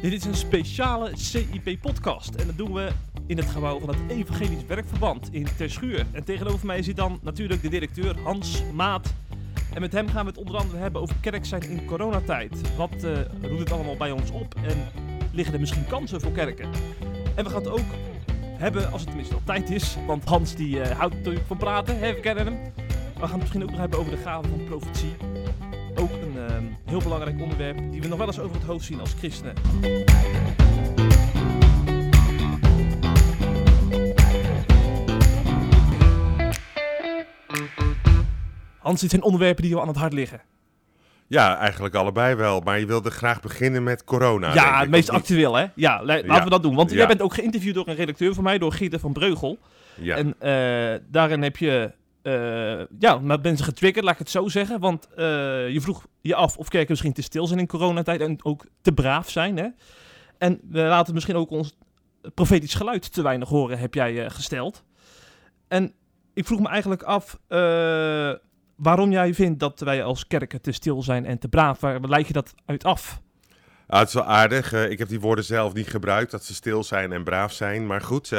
[0.00, 2.88] Dit is een speciale CIP-podcast en dat doen we
[3.26, 6.06] in het gebouw van het Evangelisch Werkverband in Terschuur.
[6.12, 9.12] En tegenover mij zit dan natuurlijk de directeur Hans Maat.
[9.74, 12.76] En met hem gaan we het onder andere hebben over kerk zijn in coronatijd.
[12.76, 14.88] Wat uh, roept het allemaal bij ons op en
[15.32, 16.68] liggen er misschien kansen voor kerken?
[17.34, 17.90] En we gaan het ook
[18.56, 21.98] hebben, als het tenminste al tijd is, want Hans die uh, houdt natuurlijk van praten,
[21.98, 22.58] hè, we kennen hem.
[23.14, 25.16] We gaan het misschien ook nog hebben over de gave van profetie.
[25.94, 26.27] Ook een
[26.62, 29.54] uh, heel belangrijk onderwerp die we nog wel eens over het hoofd zien als christenen.
[38.78, 40.40] Hans, dit zijn onderwerpen die jou aan het hart liggen.
[41.26, 42.60] Ja, eigenlijk allebei wel.
[42.60, 44.54] Maar je wilde graag beginnen met corona.
[44.54, 45.66] Ja, het meest actueel, hè?
[45.74, 46.74] Ja, laten we dat doen.
[46.74, 49.58] Want jij bent ook geïnterviewd door een redacteur van mij, door Gieter van Breugel.
[50.00, 50.16] Ja.
[50.16, 51.92] En uh, daarin heb je
[52.28, 54.80] uh, ja, maar ben ze getriggerd, laat ik het zo zeggen.
[54.80, 55.16] Want uh,
[55.68, 58.92] je vroeg je af of kerken misschien te stil zijn in coronatijd en ook te
[58.92, 59.56] braaf zijn.
[59.56, 59.68] Hè?
[60.38, 61.76] En we laten misschien ook ons
[62.34, 64.84] profetisch geluid te weinig horen, heb jij uh, gesteld.
[65.68, 65.92] En
[66.34, 67.38] ik vroeg me eigenlijk af
[68.76, 71.80] waarom jij vindt dat wij als kerken te stil zijn en te braaf.
[71.80, 73.20] Waar leid je dat uit af?
[73.88, 74.72] Ah, het is wel aardig.
[74.72, 77.86] ik heb die woorden zelf niet gebruikt, dat ze stil zijn en braaf zijn.
[77.86, 78.32] Maar goed,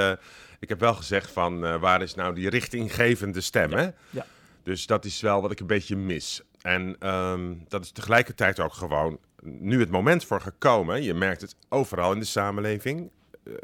[0.59, 3.89] ik heb wel gezegd van uh, waar is nou die richtinggevende stem, hè?
[4.09, 4.25] Ja.
[4.64, 6.41] Dus dat is wel wat ik een beetje mis.
[6.61, 11.03] En um, dat is tegelijkertijd ook gewoon nu het moment voor gekomen.
[11.03, 13.11] Je merkt het overal in de samenleving,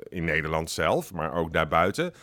[0.10, 2.14] in Nederland zelf, maar ook daarbuiten.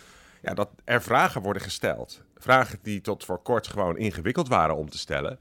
[0.42, 2.22] Ja, dat er vragen worden gesteld.
[2.36, 5.38] Vragen die tot voor kort gewoon ingewikkeld waren om te stellen.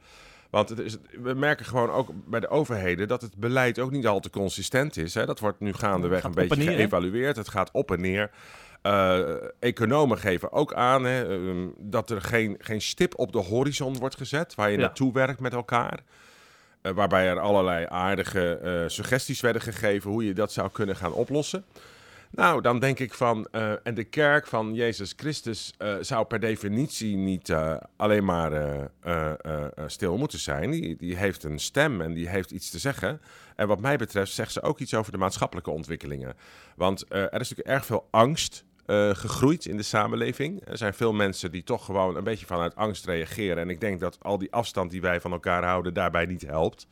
[0.52, 4.08] Want het is, we merken gewoon ook bij de overheden dat het beleid ook niet
[4.08, 5.14] al te consistent is.
[5.14, 5.26] Hè.
[5.26, 7.36] Dat wordt nu gaandeweg een beetje geëvalueerd.
[7.36, 8.32] Het gaat op en neer.
[8.84, 9.20] Uh,
[9.60, 14.18] economen geven ook aan hè, ehm, dat er geen, geen stip op de horizon wordt
[14.18, 16.00] gezet waar je naartoe werkt met elkaar.
[16.82, 21.14] Uh, waarbij er allerlei aardige uh, suggesties werden gegeven hoe je dat zou kunnen gaan
[21.14, 21.66] oplossen.
[22.32, 23.48] Nou, dan denk ik van,
[23.84, 27.56] en de kerk van Jezus Christus zou per definitie niet
[27.98, 28.90] alleen maar
[29.86, 30.72] stil moeten zijn.
[30.72, 33.22] Die, die heeft een stem en die heeft iets te zeggen.
[33.56, 36.36] En wat mij betreft zegt ze ook iets over de maatschappelijke ontwikkelingen.
[36.76, 38.66] Want er is natuurlijk erg veel angst
[39.12, 40.68] gegroeid in de samenleving.
[40.68, 43.58] Er zijn veel mensen die toch gewoon een beetje vanuit angst reageren.
[43.58, 46.88] En ik denk dat al die afstand die wij van elkaar houden daarbij niet helpt.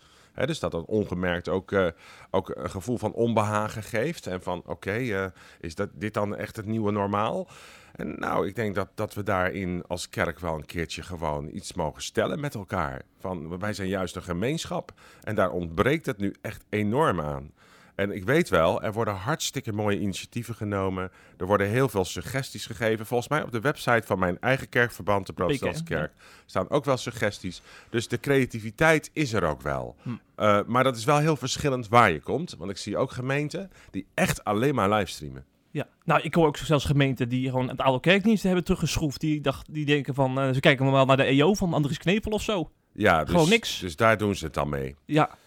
[0.46, 1.88] Dus dat dat ongemerkt ook, uh,
[2.32, 4.28] ook een gevoel van onbehagen geeft.
[4.28, 5.26] En van oké, uh,
[5.60, 7.48] is dat, dit dan echt het nieuwe normaal?
[7.96, 11.74] En nou, ik denk dat, dat we daarin als kerk wel een keertje gewoon iets
[11.74, 13.02] mogen stellen met elkaar.
[13.20, 14.94] Van wij zijn juist een gemeenschap.
[15.24, 17.52] En daar ontbreekt het nu echt enorm aan.
[18.00, 21.12] En ik weet wel, er worden hartstikke mooie initiatieven genomen.
[21.38, 23.06] Er worden heel veel suggesties gegeven.
[23.06, 26.12] Volgens mij op de website van mijn eigen kerkverband, de Protestantse Kerk,
[26.46, 27.62] staan ook wel suggesties.
[27.90, 29.96] Dus de creativiteit is er ook wel.
[30.02, 30.09] Hm.
[30.09, 32.56] Uh, maar dat is wel heel verschillend waar je komt.
[32.58, 35.46] Want ik zie ook gemeenten die echt alleen maar livestreamen.
[35.72, 39.20] Ja, nou, ik hoor ook zelfs gemeenten die gewoon het aantal kerkdiensten hebben teruggeschroefd.
[39.20, 42.32] Die, dacht, die denken van, uh, ze kijken wel naar de EO van Andries Knepel
[42.32, 42.72] of zo.
[42.94, 43.80] Ja, dus, gewoon niks.
[43.80, 44.96] Dus daar doen ze het dan mee.
[45.06, 45.38] Ja.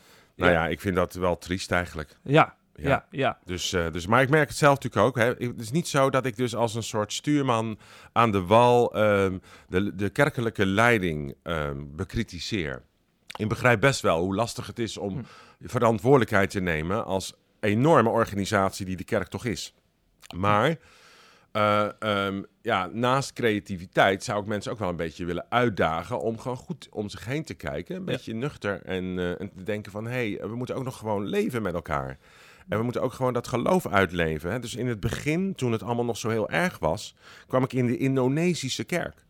[0.42, 0.68] Nou ja.
[0.68, 2.16] ik vind dat wel triest eigenlijk.
[2.22, 3.38] Ja, ja, ja.
[3.44, 5.16] Dus, uh, dus, maar ik merk het zelf natuurlijk ook.
[5.16, 5.46] Hè.
[5.46, 7.78] Het is niet zo dat ik dus als een soort stuurman
[8.12, 12.82] aan de wal um, de, de kerkelijke leiding um, bekritiseer.
[13.38, 15.22] Ik begrijp best wel hoe lastig het is om hm.
[15.68, 19.74] verantwoordelijkheid te nemen als enorme organisatie die de kerk toch is.
[20.36, 20.76] Maar
[21.52, 26.38] uh, um, ja, naast creativiteit zou ik mensen ook wel een beetje willen uitdagen om
[26.38, 27.96] gewoon goed om zich heen te kijken.
[27.96, 30.98] Een beetje nuchter en, uh, en, te denken van hé, hey, we moeten ook nog
[30.98, 32.18] gewoon leven met elkaar.
[32.68, 34.50] En we moeten ook gewoon dat geloof uitleven.
[34.50, 34.58] Hè?
[34.58, 37.14] Dus in het begin, toen het allemaal nog zo heel erg was,
[37.46, 39.24] kwam ik in de Indonesische kerk.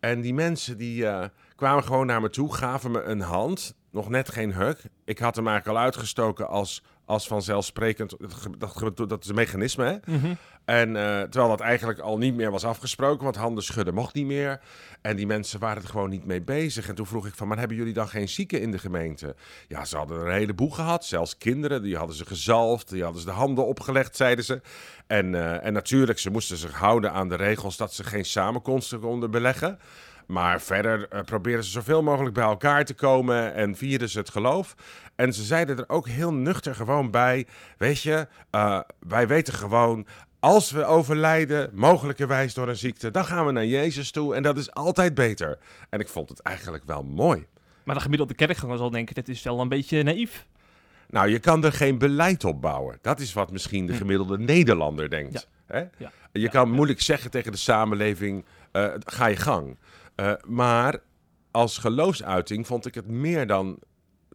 [0.00, 1.24] En die mensen die uh,
[1.56, 3.74] kwamen gewoon naar me toe, gaven me een hand.
[3.90, 4.86] Nog net geen hug.
[5.04, 8.16] Ik had hem eigenlijk al uitgestoken als als vanzelfsprekend.
[8.58, 9.84] Dat, dat is een mechanisme.
[9.84, 10.14] Hè?
[10.14, 10.34] Mhm.
[10.64, 14.26] En uh, terwijl dat eigenlijk al niet meer was afgesproken, want handen schudden mocht niet
[14.26, 14.60] meer.
[15.00, 16.88] En die mensen waren er gewoon niet mee bezig.
[16.88, 19.34] En toen vroeg ik van, maar hebben jullie dan geen zieken in de gemeente?
[19.68, 21.04] Ja, ze hadden er een heleboel gehad.
[21.04, 24.60] Zelfs kinderen, die hadden ze gezalfd, die hadden ze de handen opgelegd, zeiden ze.
[25.06, 29.00] En, uh, en natuurlijk, ze moesten zich houden aan de regels dat ze geen samenkomsten
[29.00, 29.78] konden beleggen.
[30.26, 34.30] Maar verder uh, proberen ze zoveel mogelijk bij elkaar te komen en vierden ze het
[34.30, 34.74] geloof.
[35.14, 37.46] En ze zeiden er ook heel nuchter gewoon bij:
[37.78, 40.06] Weet je, uh, wij weten gewoon.
[40.40, 44.56] Als we overlijden, mogelijkerwijs door een ziekte, dan gaan we naar Jezus toe en dat
[44.56, 45.58] is altijd beter.
[45.90, 47.46] En ik vond het eigenlijk wel mooi.
[47.84, 50.46] Maar de gemiddelde kerkganger zal denken, dit is wel een beetje naïef.
[51.08, 52.98] Nou, je kan er geen beleid op bouwen.
[53.00, 53.98] Dat is wat misschien de hm.
[53.98, 55.48] gemiddelde Nederlander denkt.
[55.66, 55.78] Hè?
[55.78, 56.12] Ja.
[56.32, 59.78] Je kan moeilijk zeggen tegen de samenleving, uh, ga je gang.
[60.16, 61.00] Uh, maar
[61.50, 63.78] als geloofsuiting vond ik het meer dan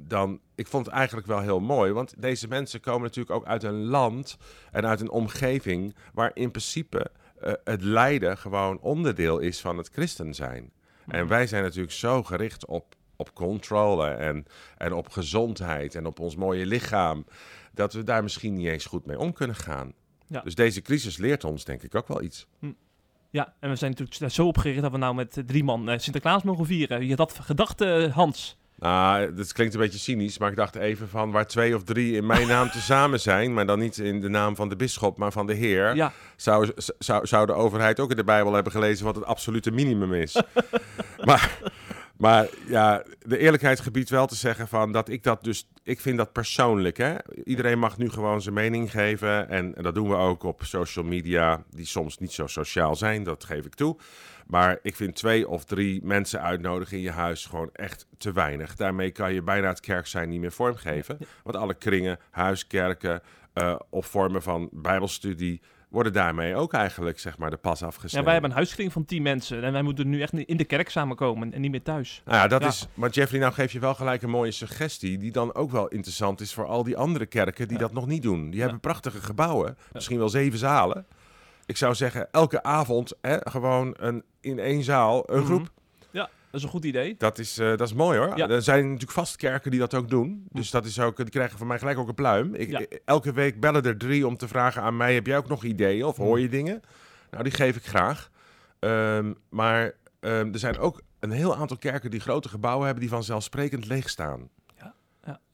[0.01, 1.91] dan, ik vond het eigenlijk wel heel mooi.
[1.91, 4.37] Want deze mensen komen natuurlijk ook uit een land
[4.71, 7.11] en uit een omgeving waar in principe
[7.43, 10.71] uh, het lijden gewoon onderdeel is van het christen zijn.
[11.07, 11.27] En Mhm.
[11.27, 14.45] wij zijn natuurlijk zo gericht op, op controle en,
[14.77, 17.25] en op gezondheid en op ons mooie lichaam,
[17.73, 19.93] dat we daar misschien niet eens goed mee om kunnen gaan.
[20.27, 20.41] Ja.
[20.41, 22.47] Dus deze crisis leert ons denk ik ook wel iets.
[23.29, 25.99] Ja, en we zijn natuurlijk zo opgericht dat we nou met eh, drie man eh,
[25.99, 27.01] Sinterklaas mogen vieren.
[27.03, 28.57] Je had dat gedacht, eh, Hans?
[28.79, 32.15] Nou, dat klinkt een beetje cynisch, maar ik dacht even van waar twee of drie
[32.15, 35.31] in mijn naam tezamen zijn, maar dan niet in de naam van de bisschop, maar
[35.31, 39.05] van de Heer, Ja, zou, zou, zou de overheid ook in de Bijbel hebben gelezen
[39.05, 40.41] wat het absolute minimum is.
[41.25, 41.57] maar,
[42.17, 46.17] maar ja, de eerlijkheid gebiedt wel te zeggen van dat ik dat dus, ik vind
[46.17, 46.97] dat persoonlijk.
[46.97, 47.15] Hè?
[47.43, 51.05] Iedereen mag nu gewoon zijn mening geven en, en dat doen we ook op social
[51.05, 53.97] media, die soms niet zo sociaal zijn, dat geef ik toe.
[54.47, 58.75] Maar ik vind twee of drie mensen uitnodigen in je huis gewoon echt te weinig.
[58.75, 61.17] Daarmee kan je bijna het kerk zijn niet meer vormgeven.
[61.43, 63.21] Want alle kringen, huiskerken
[63.53, 65.61] uh, of vormen van bijbelstudie
[65.97, 68.17] worden daarmee ook eigenlijk zeg maar de pas afgesneden.
[68.17, 70.63] ja, wij hebben een huiskring van tien mensen en wij moeten nu echt in de
[70.65, 72.21] kerk samenkomen en niet meer thuis.
[72.25, 72.67] Nou ja, dat Ja.
[72.67, 72.87] is.
[72.93, 75.17] Maar Jeffrey, nou geef je wel gelijk een mooie suggestie.
[75.17, 77.83] Die dan ook wel interessant is voor al die andere kerken die Ja.
[77.83, 78.49] dat nog niet doen.
[78.49, 81.05] Die hebben prachtige gebouwen, misschien wel zeven zalen.
[81.65, 85.45] Ik zou zeggen, elke avond hè, gewoon een, in één zaal een Mhm.
[85.45, 85.69] groep.
[86.57, 87.15] Ja, dat is een goed idee.
[87.17, 88.37] Dat is, eh, dat is mooi hoor.
[88.37, 88.49] Ja.
[88.49, 90.45] Er zijn natuurlijk vast kerken die dat ook doen.
[90.51, 92.55] Dus dat is ook, die krijgen van mij gelijk ook een pluim.
[92.55, 92.79] Ik, Ja.
[92.79, 95.63] ik- elke week bellen er drie om te vragen aan mij: heb jij ook nog
[95.63, 96.81] ideeën of hoor je dingen?
[97.31, 98.29] Nou, die geef ik graag.
[98.79, 103.11] Ehm, maar ehm, er zijn ook een heel aantal kerken die grote gebouwen hebben die
[103.13, 104.49] vanzelfsprekend leeg staan.
[104.77, 104.95] Ja,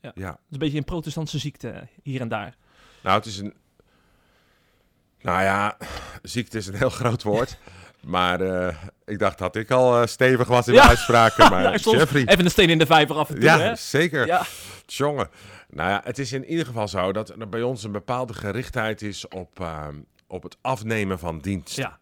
[0.01, 0.11] ja.
[0.15, 0.29] Ja.
[0.29, 2.55] Het is een beetje een protestantse ziekte eh, hier en daar.
[3.03, 3.53] Nou, het is een.
[5.21, 5.77] Nou ja,
[6.21, 7.57] ziekte is een heel groot woord.
[8.07, 10.79] Maar eh, ik dacht dat ik al eh, stevig was in Ja.
[10.79, 11.49] mijn uitspraken.
[11.49, 12.25] Maar Ja, soms Jeffrey.
[12.25, 13.75] Even een steen in de vijver af en toe, Ja, hè?
[13.75, 14.25] zeker.
[14.25, 14.41] Ja.
[14.85, 15.29] Jongen.
[15.69, 19.01] Nou ja, het is in ieder geval zo dat er bij ons een bepaalde gerichtheid
[19.01, 19.95] is op, ehm,
[20.27, 21.75] op het afnemen van dienst.
[21.75, 21.97] Ja.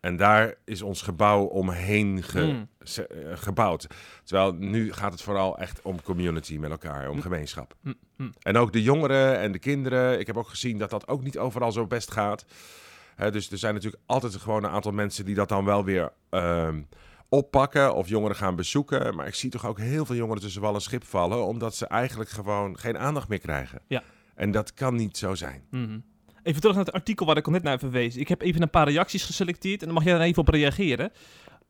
[0.00, 2.68] En daar is ons gebouw omheen ge- Mm.
[2.96, 3.04] eh,
[3.34, 3.86] gebouwd.
[4.24, 7.22] Terwijl nu gaat het vooral echt om community met elkaar, om Mm.
[7.22, 7.74] gemeenschap.
[8.16, 8.32] Mm.
[8.42, 10.20] En ook de jongeren en de kinderen.
[10.20, 12.44] Ik heb ook gezien dat dat ook niet overal zo best gaat.
[13.16, 16.12] Hè, dus er zijn natuurlijk altijd gewoon een aantal mensen die dat dan wel weer
[16.30, 16.82] ehm,
[17.28, 19.14] oppakken of jongeren gaan bezoeken.
[19.14, 21.86] Maar ik zie toch ook heel veel jongeren tussen wal en schip vallen, omdat ze
[21.86, 23.80] eigenlijk gewoon geen aandacht meer krijgen.
[23.86, 24.02] Ja.
[24.34, 25.62] En dat kan niet zo zijn.
[25.70, 25.98] Mhm.
[26.42, 28.16] Even terug naar het artikel waar ik al net naar verwees.
[28.16, 31.12] Ik heb even een paar reacties geselecteerd en dan mag jij daar even op reageren.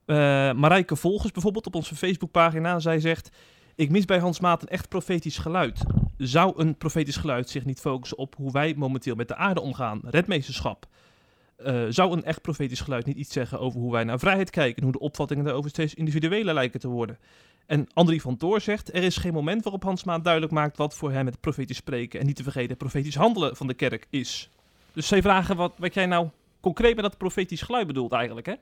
[0.05, 0.17] Eh
[0.52, 2.79] Marijke Volgers bijvoorbeeld op onze Facebookpagina.
[2.79, 3.31] Zij zegt,
[3.75, 5.81] ik mis bij Hans Maat een echt profetisch geluid.
[6.17, 10.00] Zou een profetisch geluid zich niet focussen op hoe wij momenteel met de aarde omgaan?
[10.05, 10.87] Redmeesterschap.
[11.64, 14.76] Eh, zou een echt profetisch geluid niet iets zeggen over hoe wij naar vrijheid kijken...
[14.76, 17.19] en hoe de opvattingen daarover steeds individueler lijken te worden?
[17.66, 20.76] En Andrie van Toor zegt, er is geen moment waarop Hans Maat duidelijk maakt...
[20.76, 24.06] wat voor hem het profetisch spreken en niet te vergeten profetisch handelen van de kerk
[24.11, 24.50] is.
[24.93, 26.28] Dus zij vragen wat, wat jij nou
[26.61, 28.55] concreet met dat profetisch geluid bedoelt eigenlijk, hè?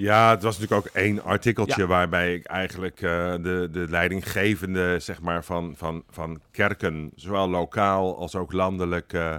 [0.00, 1.88] Ja, het was natuurlijk ook één artikeltje Ja.
[1.88, 8.16] waarbij ik eigenlijk eh, de, de leidinggevende zeg maar, van, van, van kerken, zowel lokaal
[8.16, 9.36] als ook landelijk, eh,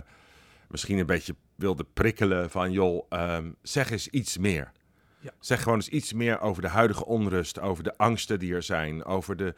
[0.68, 4.72] misschien een beetje wilde prikkelen van joh, ehm, zeg eens iets meer.
[5.20, 5.32] Ja.
[5.40, 9.06] Zeg gewoon eens iets meer over de huidige onrust, over de angsten die er zijn,
[9.06, 9.54] over de,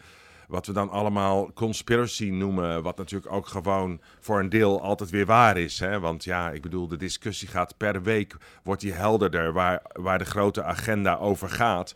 [0.48, 5.26] wat we dan allemaal conspiracy noemen, wat natuurlijk ook gewoon voor een deel altijd weer
[5.26, 5.80] waar is.
[5.80, 6.00] Hè?
[6.00, 10.26] Want ja, ik bedoel, de discussie gaat per week, wordt die helderder waar, waar de
[10.26, 11.96] grote agenda over gaat.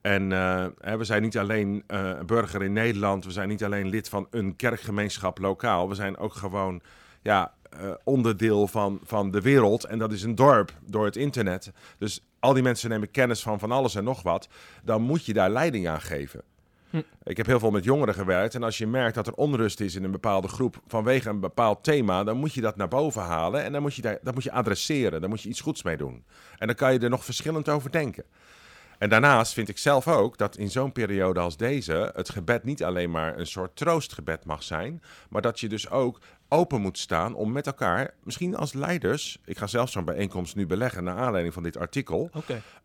[0.00, 3.88] En eh, hè, we zijn niet alleen eh, burger in Nederland, we zijn niet alleen
[3.88, 6.82] lid van een kerkgemeenschap lokaal, we zijn ook gewoon
[7.22, 9.84] ja, eh, onderdeel van, van de wereld.
[9.84, 11.72] En dat is een dorp door het internet.
[11.98, 14.48] Dus al die mensen nemen kennis van van alles en nog wat.
[14.84, 16.42] Dan moet je daar leiding aan geven.
[16.90, 17.02] Hm.
[17.22, 18.54] Ik heb heel veel met jongeren gewerkt.
[18.54, 21.84] En als je merkt dat er onrust is in een bepaalde groep vanwege een bepaald
[21.84, 23.64] thema, dan moet je dat naar boven halen.
[23.64, 25.20] En dan moet je, daar, dat moet je adresseren.
[25.20, 26.24] Dan moet je iets goeds mee doen.
[26.58, 28.24] En dan kan je er nog verschillend over denken.
[28.98, 32.84] En daarnaast vind ik zelf ook dat in zo'n periode als deze het gebed niet
[32.84, 37.34] alleen maar een soort troostgebed mag zijn, maar dat je dus ook open moet staan
[37.34, 41.54] om met elkaar, misschien als leiders, ik ga zelfs zo'n bijeenkomst nu beleggen naar aanleiding
[41.54, 42.30] van dit artikel,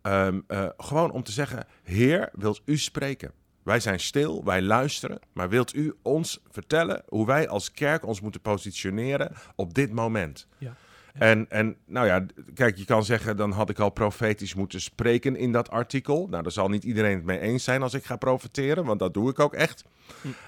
[0.01, 3.31] ehm, eh, gewoon om te zeggen, Heer, wilt u spreken?
[3.63, 8.21] Wij zijn stil, wij luisteren, maar wilt u ons vertellen hoe wij als kerk ons
[8.21, 10.47] moeten positioneren op dit moment?
[10.57, 10.75] Ja.
[11.13, 15.35] En, en nou ja, kijk, je kan zeggen, dan had ik al profetisch moeten spreken
[15.35, 16.27] in dat artikel.
[16.29, 19.13] Nou, daar zal niet iedereen het mee eens zijn als ik ga profeteren, want dat
[19.13, 19.85] doe ik ook echt.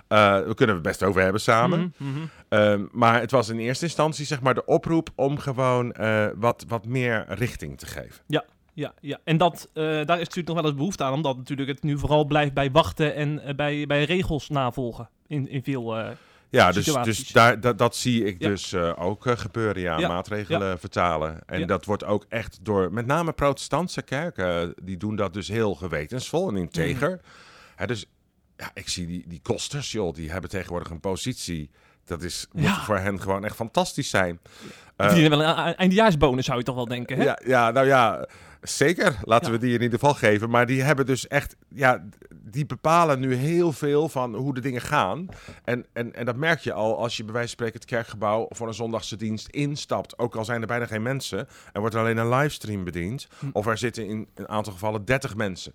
[0.08, 1.94] Eh, we kunnen het best over hebben samen.
[1.98, 2.26] Mhm, mhm.
[2.50, 6.66] Ehm, maar het was in eerste instantie zeg maar de oproep om gewoon eh, wat,
[6.68, 8.24] wat meer richting te geven.
[8.28, 9.20] Ja, ja.
[9.24, 11.98] en dat, eh, daar is natuurlijk nog wel eens behoefte aan, omdat natuurlijk het nu
[11.98, 15.10] vooral blijft bij wachten en bij, bij regels navolgen.
[15.28, 16.16] in, in veel
[16.50, 20.80] ja, dus, dus daar, dat, dat zie ik dus uh, ook uh, gebeuren, ja, maatregelen
[20.80, 21.40] vertalen.
[21.46, 25.76] En dat wordt ook echt door, met name protestantse kerken, die doen dat dus heel
[25.76, 27.10] gewetensvol en integer.
[27.10, 27.20] Mm.
[27.76, 28.06] Hè, dus
[28.58, 31.70] ja, ik zie die, die kosters, joh, die hebben tegenwoordig een positie.
[32.06, 34.40] Dat is, moet voor hen gewoon echt fantastisch zijn.
[34.98, 37.24] Die uh, wel een eindejaarsbonus, zou je toch wel denken, hè?
[37.24, 38.28] Ja, ja nou ja,
[38.70, 39.16] zeker.
[39.24, 40.50] Laten we die in ieder geval geven.
[40.50, 42.04] Maar die hebben dus echt, ja,
[42.36, 45.28] die bepalen nu heel veel van hoe de dingen gaan.
[45.64, 48.46] En, en, en dat merk je al als je bij wijze van spreken het kerkgebouw
[48.50, 50.20] voor een zondagse dienst instapt.
[50.20, 53.28] Ook al zijn er bijna geen mensen en wordt er alleen een livestream bediend.
[53.40, 53.46] Hm.
[53.52, 55.74] Of er zitten in een aantal gevallen 30 mensen.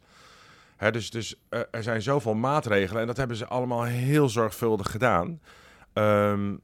[0.77, 4.91] Hè, dus dus uh, er zijn zoveel maatregelen en dat hebben ze allemaal heel zorgvuldig
[4.91, 5.41] gedaan.
[5.95, 6.61] Um,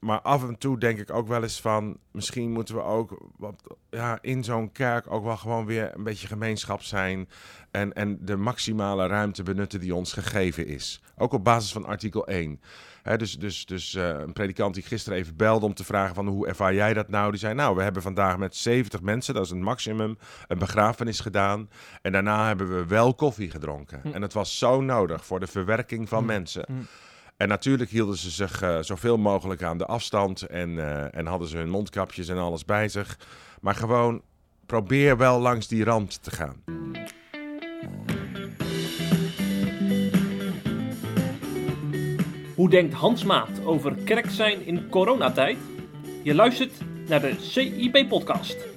[0.00, 3.62] maar af en toe denk ik ook wel eens van, misschien moeten we ook wat,
[3.90, 7.28] ja, in zo'n kerk ook wel gewoon weer een beetje gemeenschap zijn.
[7.70, 11.02] En, en de maximale ruimte benutten die ons gegeven is.
[11.16, 12.60] Ook op basis van artikel 1.
[13.16, 16.46] dus dus, dus uh, een predikant die gisteren even belde om te vragen van hoe
[16.46, 17.30] ervaar jij dat nou?
[17.30, 21.20] Die zei, nou, we hebben vandaag met 70 mensen, dat is het maximum, een begrafenis
[21.20, 21.68] gedaan.
[22.02, 24.00] En daarna hebben we wel koffie gedronken.
[24.02, 24.08] Hm.
[24.08, 26.26] En het was zo nodig voor de verwerking van hm.
[26.26, 26.64] mensen.
[26.66, 26.82] Hm.
[27.40, 31.48] En natuurlijk hielden ze zich uh, zoveel mogelijk aan de afstand en, uh, en hadden
[31.48, 33.18] ze hun mondkapjes en alles bij zich.
[33.60, 34.22] Maar gewoon
[34.66, 36.64] probeer wel langs die rand te gaan.
[42.54, 45.58] Hoe denkt Hans Maat over kerk zijn in coronatijd?
[46.22, 46.72] Je luistert
[47.08, 48.69] naar de CIP-podcast.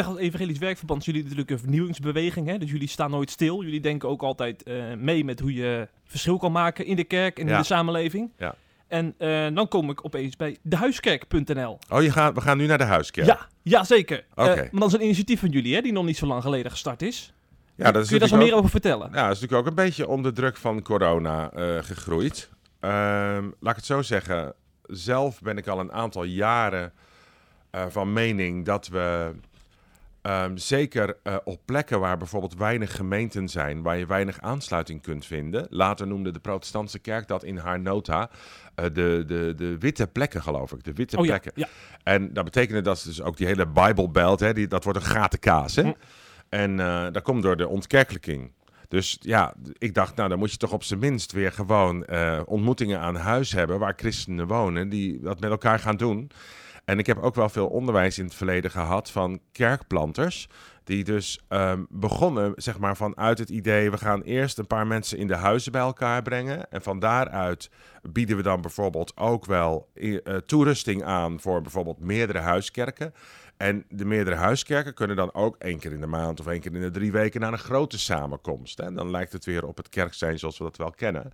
[0.00, 2.46] Zeg als Evangelisch Werkverband, jullie natuurlijk een vernieuwingsbeweging.
[2.46, 2.58] Hè?
[2.58, 3.62] Dus jullie staan nooit stil.
[3.62, 7.38] Jullie denken ook altijd uh, mee met hoe je verschil kan maken in de kerk
[7.38, 8.32] en in de samenleving.
[8.38, 8.54] Ja.
[8.88, 11.78] En uh, dan kom ik opeens bij dehuiskerk.nl.
[11.88, 13.26] Oh, je gaat, we gaan nu naar de huiskerk?
[13.26, 14.24] Ja, ja zeker.
[14.30, 14.50] Oké.
[14.50, 14.64] Okay.
[14.64, 16.70] Uh, maar dat is een initiatief van jullie, hè, die nog niet zo lang geleden
[16.70, 17.32] gestart is.
[17.74, 19.10] Ja, dat is Kun je daar zo meer over vertellen?
[19.12, 22.50] Ja, dat is natuurlijk ook een beetje onder druk van corona gegroeid.
[22.80, 24.54] Ehm, laat ik het zo zeggen.
[24.82, 26.92] Zelf ben ik al een aantal jaren
[27.88, 29.32] van mening dat we
[30.22, 35.26] Um, zeker uh, op plekken waar bijvoorbeeld weinig gemeenten zijn, waar je weinig aansluiting kunt
[35.26, 35.66] vinden.
[35.70, 40.42] Later noemde de protestantse kerk dat in haar nota uh, de, de, de witte plekken,
[40.42, 40.84] geloof ik.
[40.84, 41.52] De witte oh, plekken.
[41.54, 42.02] Ja, ja.
[42.12, 45.38] En dat betekende dat dus ook die hele Bijbelbelt, hè, die, dat wordt een gaten
[45.38, 45.76] kaas.
[45.76, 45.82] Hè?
[45.82, 45.92] Hm.
[46.48, 48.52] En uh, dat komt door de ontkerkelijking.
[48.88, 52.06] Dus ja, ik dacht, nou dan moet je toch op zijn minst weer gewoon
[52.46, 56.30] ontmoetingen aan huis hebben waar christenen wonen, die dat met elkaar gaan doen.
[56.90, 60.48] En ik heb ook wel veel onderwijs in het verleden gehad van kerkplanters.
[60.84, 65.18] Die dus um, begonnen, zeg maar, vanuit het idee: we gaan eerst een paar mensen
[65.18, 66.70] in de huizen bij elkaar brengen.
[66.70, 67.70] En van daaruit
[68.02, 73.14] bieden we dan bijvoorbeeld ook wel uh, toerusting aan voor bijvoorbeeld meerdere huiskerken.
[73.56, 76.74] En de meerdere huiskerken kunnen dan ook één keer in de maand of één keer
[76.74, 78.78] in de drie weken naar een grote samenkomst.
[78.78, 81.32] En dan lijkt het weer op het kerk zijn zoals we dat wel kennen.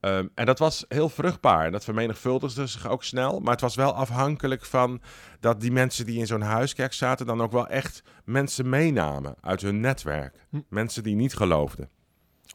[0.00, 1.66] Ehm, en dat was heel vruchtbaar.
[1.66, 3.40] En dat vermenigvuldigde zich ook snel.
[3.40, 5.00] Maar het was wel afhankelijk van
[5.40, 7.26] dat die mensen die in zo'n huiskerk zaten...
[7.26, 10.46] dan ook wel echt mensen meenamen uit hun netwerk.
[10.50, 10.60] Hm.
[10.68, 11.90] Mensen die niet geloofden.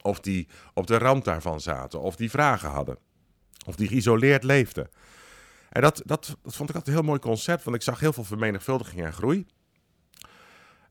[0.01, 2.01] Of die op de rand daarvan zaten.
[2.01, 2.97] Of die vragen hadden.
[3.65, 4.89] Of die geïsoleerd leefden.
[5.69, 7.63] En dat, dat, dat vond ik altijd een heel mooi concept.
[7.63, 9.45] Want ik zag heel veel vermenigvuldiging en groei.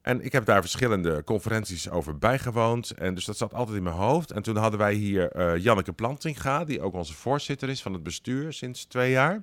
[0.05, 2.91] En ik heb daar verschillende conferenties over bijgewoond.
[2.91, 4.31] En dus dat zat altijd in mijn hoofd.
[4.31, 8.03] En toen hadden wij hier uh, Janneke Plantinga, die ook onze voorzitter is van het
[8.03, 9.41] bestuur sinds twee jaar.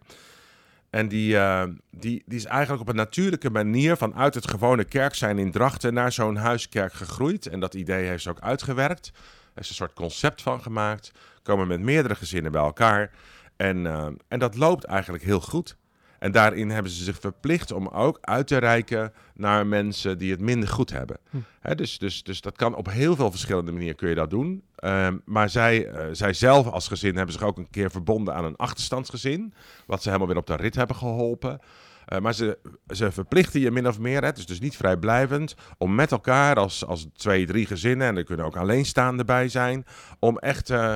[0.90, 5.16] En die, uh, die, die is eigenlijk op een natuurlijke manier vanuit het gewone kerk
[5.16, 7.48] zijn in Drachten naar zo'n huiskerk gegroeid.
[7.48, 9.12] En dat idee heeft ze ook uitgewerkt.
[9.54, 11.12] Er is een soort concept van gemaakt.
[11.44, 13.12] Komen met meerdere gezinnen bij elkaar.
[13.56, 15.78] En, uh, en dat loopt eigenlijk heel goed.
[16.22, 20.40] En daarin hebben ze zich verplicht om ook uit te reiken naar mensen die het
[20.40, 21.18] minder goed hebben.
[21.30, 21.76] Hm.
[21.76, 24.64] dus, dus, dus dat kan op heel veel verschillende manieren kun je dat doen.
[24.76, 28.46] Ehm, maar zij, uh, zij zelf als gezin hebben zich ook een keer verbonden aan
[28.46, 29.54] een achterstandsgezin.
[29.86, 31.60] Wat ze helemaal weer op de rit hebben geholpen.
[32.08, 35.96] Uh, maar ze, ze verplichten je min of meer, het is dus niet vrijblijvend, om
[35.96, 39.86] met elkaar als, als twee, drie gezinnen, en er kunnen ook alleenstaanden bij zijn,
[40.20, 40.96] om echt uh,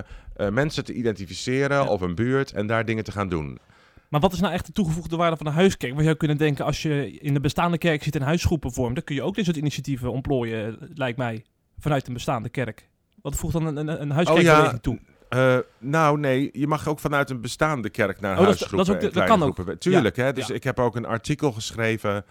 [0.49, 3.59] mensen te identificeren of een buurt en daar dingen te gaan doen.
[4.09, 5.91] Maar wat is nou echt de toegevoegde waarde van een huiskerk?
[5.91, 8.95] Want je zou kunnen denken, als je in de bestaande kerk zit en huisgroepen vormt,
[8.95, 11.45] dan kun je ook dit soort initiatieven ontplooien, lijkt mij,
[11.79, 12.89] vanuit een bestaande kerk.
[13.21, 14.99] Wat voegt dan een, een, een huiskerkbeweging oh, toe?
[15.29, 18.85] Uh, nou, nee, je mag ook vanuit een bestaande kerk naar oh, huisgroepen.
[18.85, 19.75] Dat, dat, dat, kan ook.
[19.79, 20.33] Tuurlijk, hè.
[20.33, 22.25] Dus ik heb ook een artikel geschreven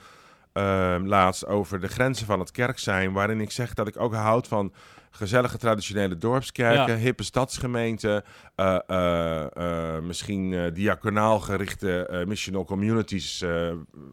[0.54, 4.14] ehm, laatst over de grenzen van het kerk zijn, waarin ik zeg dat ik ook
[4.14, 4.73] houd van
[5.11, 8.25] gezellige traditionele dorpskerken, hippe stadsgemeenten,
[8.56, 13.44] uh, uh, misschien diaconaal gerichte missional communities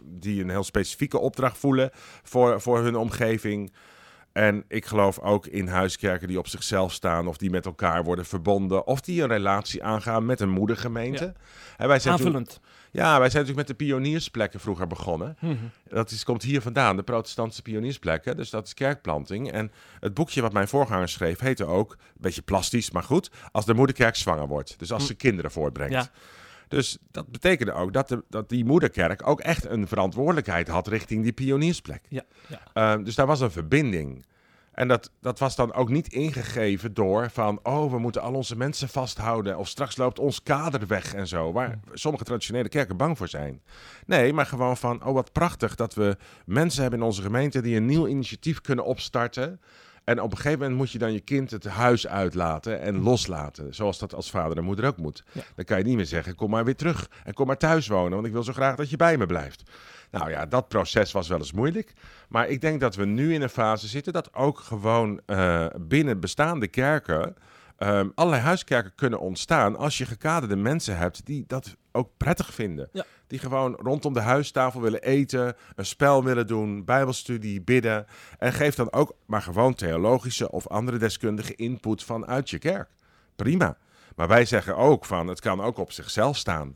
[0.04, 1.90] die een heel specifieke opdracht voelen
[2.24, 3.72] voor, voor hun omgeving.
[4.32, 8.26] En ik geloof ook in huiskerken die op zichzelf staan of die met elkaar worden
[8.26, 11.24] verbonden of die een relatie aangaan met een moedergemeente.
[11.24, 11.34] Ja.
[11.78, 12.60] En wij zijn Aanvullend.
[12.92, 15.38] Ja, wij zijn natuurlijk met de pioniersplekken vroeger begonnen.
[15.40, 15.56] Mhm.
[15.88, 18.38] Dat is, komt hier vandaan, de protestantse pioniersplekken.
[18.38, 19.52] Dus dat is kerkplanting.
[19.52, 23.66] En het boekje wat mijn voorganger schreef heette ook, een beetje plastisch, maar goed, als
[23.66, 24.80] de moederkerk zwanger wordt.
[24.80, 25.94] Dus als ze kinderen voortbrengt.
[25.94, 26.10] Ja.
[26.68, 31.24] Dus dat betekende ook dat, de, dat die moederkerk ook echt een verantwoordelijkheid had richting
[31.24, 32.02] die pioniersplek.
[32.10, 32.60] Ja, ja.
[32.74, 34.26] Ehm, dus daar was een verbinding.
[34.82, 38.56] En dat, dat was dan ook niet ingegeven door van, oh, we moeten al onze
[38.56, 39.58] mensen vasthouden.
[39.58, 41.52] Of straks loopt ons kader weg en zo.
[41.52, 43.62] Waar sommige traditionele kerken bang voor zijn.
[44.06, 47.76] Nee, maar gewoon van, oh, wat prachtig dat we mensen hebben in onze gemeente die
[47.76, 49.62] een nieuw initiatief kunnen opstarten.
[50.04, 53.76] En op een gegeven moment moet je dan je kind het huis uitlaten en loslaten.
[53.76, 55.24] Zoals dat als vader en moeder ook moet.
[55.56, 58.12] Dan kan je niet meer zeggen, kom maar weer terug en kom maar thuis wonen.
[58.12, 59.64] Want ik wil zo graag dat je bij me blijft.
[60.12, 61.94] Nou ja, dat proces was wel eens moeilijk.
[62.30, 66.20] Maar ik denk dat we nu in een fase zitten dat ook gewoon uh, binnen
[66.20, 67.36] bestaande kerken...
[67.84, 72.90] Um, allerlei huiskerken kunnen ontstaan als je gekaderde mensen hebt die dat ook prettig vinden.
[73.28, 78.06] Die gewoon rondom de huistafel willen eten, een spel willen doen, bijbelstudie, bidden.
[78.38, 82.90] En geef dan ook maar gewoon theologische of andere deskundige input vanuit je kerk.
[83.36, 83.78] Prima.
[84.16, 86.76] Maar wij zeggen ook van het kan ook op zichzelf staan.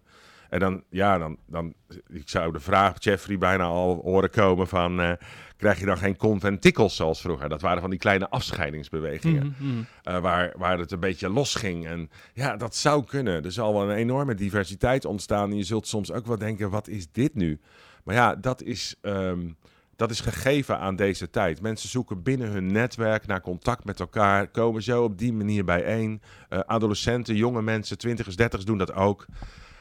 [0.49, 1.73] En dan, ja, dan, dan,
[2.07, 5.11] ik zou de vraag, Jeffrey, bijna al horen komen van, uh,
[5.57, 7.49] krijg je dan geen conventikels zoals vroeger?
[7.49, 9.85] Dat waren van die kleine afscheidingsbewegingen, mm, mm.
[10.03, 11.87] Uh, waar, waar het een beetje los ging.
[11.87, 13.43] En ja, dat zou kunnen.
[13.43, 15.51] Er zal wel een enorme diversiteit ontstaan.
[15.51, 17.59] En je zult soms ook wel denken, wat is dit nu?
[18.03, 18.95] Maar ja, dat is...
[19.01, 19.57] Um,
[19.95, 21.61] dat is gegeven aan deze tijd.
[21.61, 26.21] Mensen zoeken binnen hun netwerk naar contact met elkaar, komen zo op die manier bijeen.
[26.49, 29.25] Uh, adolescenten, jonge mensen, twintigers, dertigers doen dat ook.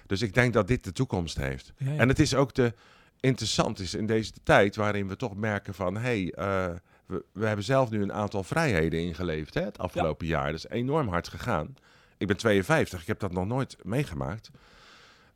[0.06, 1.72] Dus ik denk dat dit de toekomst heeft.
[1.78, 2.72] En het is ook de
[3.20, 7.46] interessant is in deze tijd waarin we toch merken van hé, hey, uh, we, we,
[7.46, 10.46] hebben zelf nu een aantal vrijheden ingeleefd hè, het afgelopen jaar.
[10.46, 11.76] Dat is enorm hard gegaan.
[12.16, 14.50] Ik ben 52, ik heb dat nog nooit meegemaakt.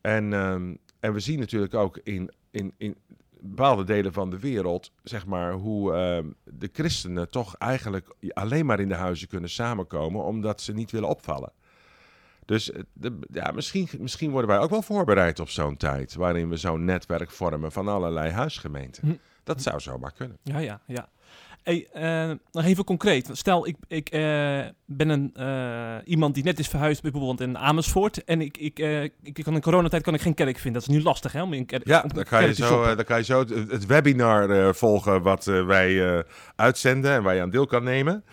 [0.01, 2.97] En, um, en we zien natuurlijk ook in, in, in
[3.41, 8.81] bepaalde delen van de wereld, zeg maar, hoe uh, de christenen toch eigenlijk alleen maar
[8.81, 11.53] in de huizen kunnen samenkomen omdat ze niet willen opvallen.
[12.49, 16.15] Dus eh, de, ja, misschien, misschien worden wij ook wel voorbereid op zo'n tijd.
[16.15, 19.09] Waarin we zo'n netwerk vormen van allerlei huisgemeenten.
[19.09, 19.15] Hm.
[19.45, 20.39] Dat zou zomaar kunnen.
[20.43, 21.09] Ja, ja, ja.
[21.63, 23.31] Hey, uh, nog even concreet.
[23.33, 24.21] Stel, ik, ik uh,
[24.85, 28.25] ben een, uh, iemand die net is verhuisd, bijvoorbeeld in Amersfoort.
[28.25, 28.79] En ik, ik,
[29.23, 30.81] ik kan in coronatijd kan ik geen kerk vinden.
[30.81, 31.43] Dat is nu lastig, hè?
[31.43, 35.23] Om in kerk, ja, dan kan, je zo, dan kan je zo het, webinar volgen
[35.23, 36.25] wat wij
[36.57, 38.25] uitzenden en waar je aan deel kan nemen.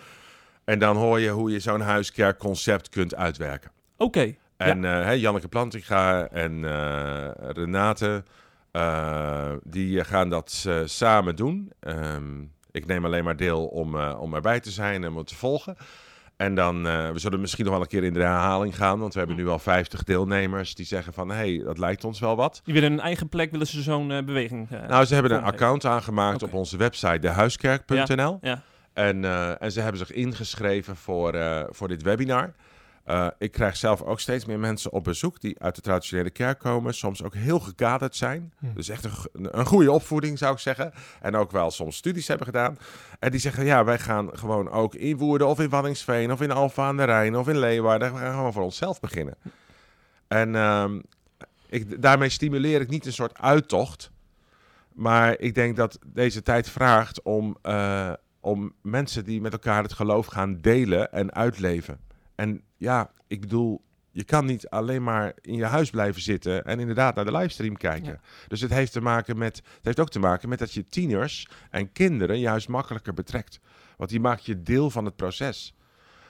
[0.64, 3.74] En dan hoor je hoe je zo'n huiskerkconcept kunt uitwerken.
[3.96, 4.34] Oké.
[4.56, 5.02] En ja.
[5.02, 8.24] hey, Janneke Plantinga en uh, Renate,
[8.72, 11.72] uh, die gaan dat samen doen.
[11.80, 15.76] Um, ik neem alleen maar deel om, om erbij te zijn en om te volgen.
[16.36, 19.18] En dan, we zullen misschien nog wel een keer in de herhaling gaan, want we
[19.18, 22.60] hebben nu al 50 deelnemers die zeggen van, hé, hey, dat lijkt ons wel wat.
[22.64, 24.68] Die willen een eigen plek, willen ze zo'n beweging?
[24.88, 28.38] nou, ze hebben een account aangemaakt op onze website, dehuiskerk.nl.
[28.40, 28.62] Ja, ja.
[28.92, 29.24] En,
[29.60, 31.34] en ze hebben zich ingeschreven voor,
[31.70, 32.54] voor dit webinar.
[33.06, 36.58] Uh, ik krijg zelf ook steeds meer mensen op bezoek die uit de traditionele kerk
[36.58, 36.94] komen.
[36.94, 38.52] Soms ook heel gekaderd zijn.
[38.58, 38.66] Hm.
[38.74, 40.92] Dus echt een, een, goede opvoeding zou ik zeggen.
[41.20, 42.78] En ook wel soms studies hebben gedaan.
[43.18, 46.50] En die zeggen, ja, wij gaan gewoon ook in Woerden of in Waddinxveen of in
[46.50, 48.12] Alfa aan de Rijn of in Leeuwarden.
[48.12, 49.34] We gaan gewoon voor onszelf beginnen.
[50.28, 50.84] En uh,
[51.68, 54.10] ik, daarmee stimuleer ik niet een soort uittocht.
[54.92, 59.92] Maar ik denk dat deze tijd vraagt om, uh, om mensen die met elkaar het
[59.92, 61.98] geloof gaan delen en uitleven.
[62.36, 66.80] En ja, ik bedoel, je kan niet alleen maar in je huis blijven zitten en
[66.80, 68.20] inderdaad naar de livestream kijken.
[68.48, 71.48] Dus het heeft, te maken met, het heeft ook te maken met dat je tieners
[71.70, 73.60] en kinderen juist makkelijker betrekt.
[73.96, 75.74] Want die maak je deel van het proces.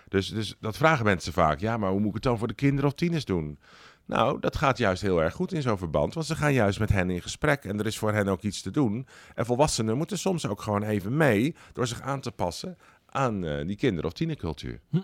[0.08, 1.60] Dus, dus dat vragen mensen vaak.
[1.60, 3.58] Ja, maar hoe moet ik het dan voor de kinderen of tieners doen?
[4.04, 6.88] Nou, dat gaat juist heel erg goed in zo'n verband, want ze gaan juist met
[6.88, 9.06] hen in gesprek en er is voor hen ook iets te doen.
[9.34, 13.66] En volwassenen moeten soms ook gewoon even mee door zich aan te passen aan uh,
[13.66, 14.80] die kinder- of tienercultuur.
[14.90, 15.00] Hm.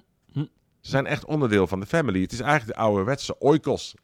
[0.82, 2.20] Ze zijn echt onderdeel van de family.
[2.20, 3.94] Het is eigenlijk de ouderwetse oikos.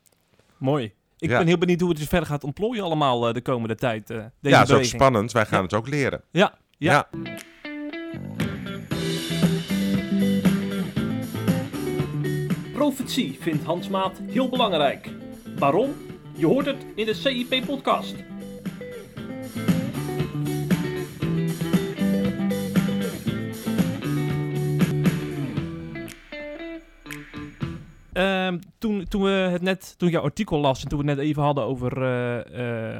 [0.58, 0.92] Mooi.
[1.18, 4.10] Ik ben heel benieuwd hoe het dus verder gaat ontplooien allemaal uh, de komende tijd.
[4.10, 5.32] Uh, deze ja, het is ook spannend.
[5.32, 6.22] Wij gaan het ook leren.
[6.30, 7.08] Ja, ja.
[7.12, 7.20] ja.
[12.72, 15.10] Profetie vindt Hans Maat heel belangrijk.
[15.58, 15.94] Waarom?
[16.34, 18.14] Je hoort het in de CIP-podcast.
[28.18, 31.26] Ehm, toen, toen we het net, toen jouw artikel las en toen we het net
[31.26, 32.98] even hadden over uh,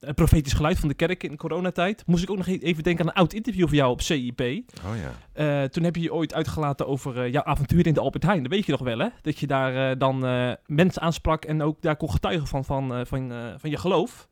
[0.00, 3.04] het profetisch geluid van de kerk in coronatijd, moest ik ook nog e-, even denken
[3.04, 4.40] aan een oud interview van jou op CIP.
[4.40, 5.62] Oh ja.
[5.62, 8.42] Uh, toen heb je je ooit uitgelaten over jouw avontuur in de Albert Heijn.
[8.42, 9.08] Dat weet je nog wel, hè?
[9.22, 10.18] Dat je daar dan
[10.66, 14.28] mensen aansprak en ook daar kon getuigen van, van, van, van je geloof.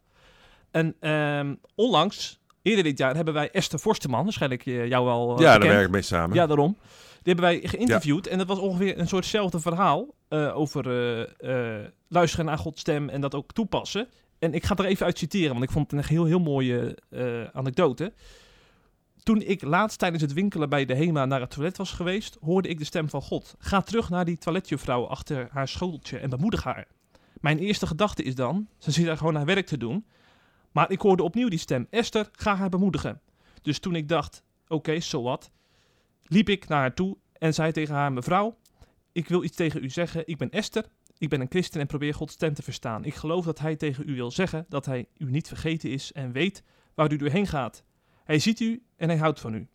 [0.70, 5.68] En ehm, onlangs, eerder dit jaar, hebben wij Esther Forsteman, waarschijnlijk jou wel Ja, daar
[5.68, 6.36] werken we mee samen.
[6.36, 6.76] Ja, daarom.
[7.22, 10.86] Die hebben wij geïnterviewd en dat was ongeveer een soortzelfde verhaal uh, over
[11.40, 14.08] uh, luisteren naar Gods stem en dat ook toepassen.
[14.38, 16.98] En ik ga er even uit citeren, want ik vond het een heel, heel mooie
[17.52, 18.12] anekdote.
[19.22, 22.68] Toen ik laatst tijdens het winkelen bij de HEMA naar het toilet was geweest, hoorde
[22.68, 23.54] ik de stem van God.
[23.58, 26.86] Ga terug naar die toiletjuffrouw achter haar schoteltje en bemoedig haar.
[27.40, 30.06] Mijn eerste gedachte is dan, ze zit daar gewoon haar werk te doen.
[30.72, 33.20] Maar ik hoorde opnieuw die stem, Esther, ga haar bemoedigen.
[33.62, 35.50] Dus toen ik dacht, oké, okay, so what,
[36.28, 38.56] liep ik naar haar toe en zei tegen haar: Mevrouw,
[39.12, 40.22] ik wil iets tegen u zeggen.
[40.26, 40.84] Ik ben Esther.
[41.18, 43.04] Ik ben een christen en probeer Gods stem te verstaan.
[43.04, 46.32] Ik geloof dat Hij tegen u wil zeggen dat Hij u niet vergeten is en
[46.32, 46.62] weet
[46.94, 47.84] waar u doorheen gaat.
[48.24, 49.68] Hij ziet u en hij houdt van u.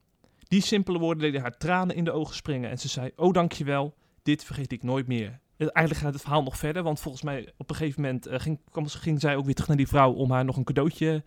[0.48, 3.96] Die simpele woorden deden haar tranen in de ogen springen en ze zei: Oh, dankjewel,
[4.24, 5.42] dit vergeet ik nooit meer.
[5.58, 8.60] Eigenlijk gaat het verhaal nog verder, want volgens mij op een gegeven moment uh, ging,
[8.86, 11.22] ging, zij ook weer terug naar die vrouw om haar nog een cadeautje uh,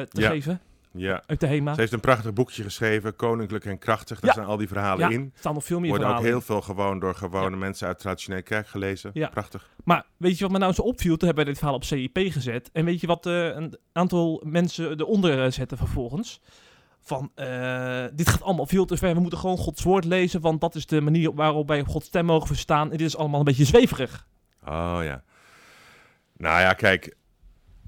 [0.00, 0.30] te ja.
[0.30, 0.60] geven.
[0.94, 1.22] Ja.
[1.26, 1.74] Uit de HEMA.
[1.74, 4.20] Ze heeft een prachtig boekje geschreven, Koninklijk en Krachtig.
[4.20, 5.22] Daar zijn al die verhalen ja, in.
[5.22, 7.98] Er staan nog veel meer Worden verhalen ook heel veel gewoon door gewone mensen uit
[7.98, 9.10] traditionele kerk gelezen.
[9.14, 9.28] Ja.
[9.28, 9.70] Prachtig.
[9.84, 11.16] Maar weet je wat me nou zo opviel?
[11.16, 12.70] Toen hebben we dit verhaal op CIP gezet.
[12.72, 16.40] En weet je wat uh, een aantal mensen eronder uh, zetten vervolgens?
[17.00, 19.14] Van, uh, dit gaat allemaal veel te ver.
[19.14, 22.24] We moeten gewoon Gods woord lezen, want dat is de manier waarop wij Gods stem
[22.24, 22.90] mogen verstaan.
[22.90, 24.26] En dit is allemaal een beetje zweverig.
[24.64, 25.22] Oh ja.
[26.36, 27.16] Nou ja, kijk.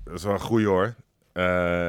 [0.04, 0.94] Dat is wel een goeie hoor.
[1.34, 1.88] Uh,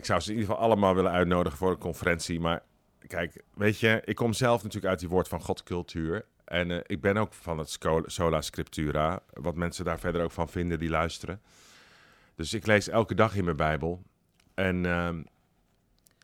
[0.00, 2.40] ik zou ze in ieder geval allemaal willen uitnodigen voor een conferentie.
[2.40, 2.62] Maar
[3.06, 6.24] kijk, weet je, ik kom zelf natuurlijk uit die woord van God cultuur.
[6.44, 9.22] En uh, ik ben ook van het sola scriptura.
[9.32, 11.40] Wat mensen daar verder ook van vinden die luisteren.
[12.34, 14.02] Dus ik lees elke dag in mijn Bijbel.
[14.54, 15.08] En uh,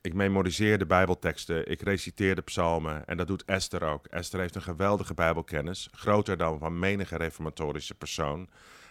[0.01, 1.71] ik memoriseer de Bijbelteksten.
[1.71, 3.07] Ik reciteer de psalmen.
[3.07, 4.07] En dat doet Esther ook.
[4.07, 5.89] Esther heeft een geweldige Bijbelkennis.
[5.93, 8.49] Groter dan van menige reformatorische persoon.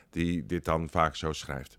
[0.09, 1.77] Die dit dan vaak zo schrijft.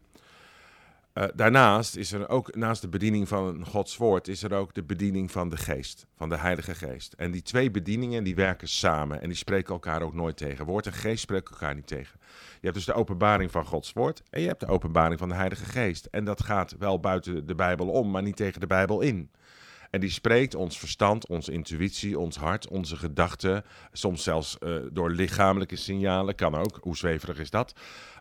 [1.19, 4.83] Uh, daarnaast is er ook, naast de bediening van Gods woord, is er ook de
[4.83, 7.13] bediening van de geest, van de Heilige Geest.
[7.13, 10.65] En die twee bedieningen die werken samen en die spreken elkaar ook nooit tegen.
[10.65, 12.21] Woord en geest spreken elkaar niet tegen.
[12.61, 15.35] Je hebt dus de openbaring van Gods woord en je hebt de openbaring van de
[15.35, 16.05] Heilige Geest.
[16.05, 19.31] En dat gaat wel buiten de Bijbel om, maar niet tegen de Bijbel in.
[19.91, 25.11] En die spreekt ons verstand, onze intuïtie, ons hart, onze gedachten, soms zelfs uh, door
[25.11, 27.75] lichamelijke signalen, kan ook, hoe zweverig is dat,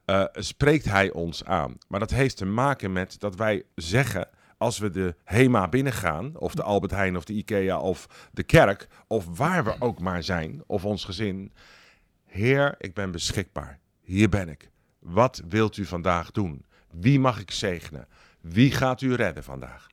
[0.06, 1.78] uh, spreekt hij ons aan.
[1.88, 6.56] Maar dat heeft te maken met dat wij zeggen, als we de HEMA binnengaan, of
[6.56, 10.64] de Albert Heijn of de IKEA of de kerk, of waar we ook maar zijn,
[10.66, 11.52] of ons gezin,
[12.26, 13.80] Heer, ik ben beschikbaar.
[14.02, 14.70] Hier ben ik.
[15.00, 16.66] Wat wilt u vandaag doen?
[16.92, 18.08] Wie mag ik zegenen?
[18.42, 19.88] Wie gaat u redden vandaag?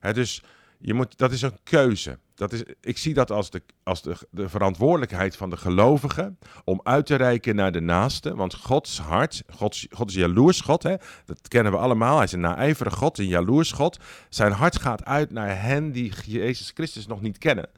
[0.00, 0.42] He, dus
[0.86, 2.18] je moet, dat is een keuze.
[2.34, 6.80] Dat is, ik zie dat als, de, als de, de verantwoordelijkheid van de gelovigen om
[6.82, 8.36] uit te reiken naar de naaste.
[8.36, 10.94] Want Gods hart, Gods, God is jaloers God, hè?
[11.24, 12.14] dat kennen we allemaal.
[12.14, 13.98] Hij is een naijverige God, een jaloers God.
[14.28, 17.70] Zijn hart gaat uit naar hen die Jezus Christus nog niet kennen.